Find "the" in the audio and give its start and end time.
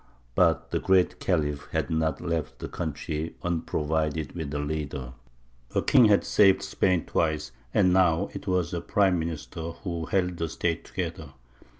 0.71-0.79, 2.57-2.67, 10.37-10.49